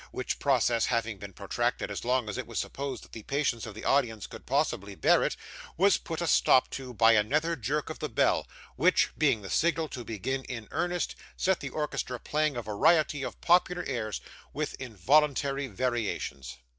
[0.11, 3.75] Which process having been protracted as long as it was supposed that the patience of
[3.75, 5.35] the audience could possibly bear it,
[5.77, 9.89] was put a stop to by another jerk of the bell, which, being the signal
[9.89, 14.21] to begin in earnest, set the orchestra playing a variety of popular airs,
[14.53, 16.57] with involuntary variations.